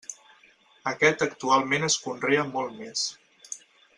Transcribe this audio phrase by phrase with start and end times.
[0.91, 3.07] Aquest actualment es conrea molt més.